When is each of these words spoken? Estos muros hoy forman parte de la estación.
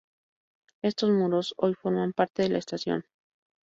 Estos 0.81 1.11
muros 1.11 1.53
hoy 1.57 1.75
forman 1.75 2.11
parte 2.13 2.41
de 2.41 2.49
la 2.49 2.57
estación. 2.57 3.05